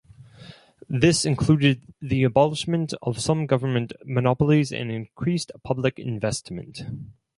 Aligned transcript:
This 0.89 1.25
included 1.25 1.83
the 2.01 2.23
abolishment 2.23 2.95
of 3.03 3.21
some 3.21 3.45
government 3.45 3.93
monopolies 4.03 4.71
and 4.71 4.91
increased 4.91 5.51
public 5.63 5.99
investment. 5.99 6.81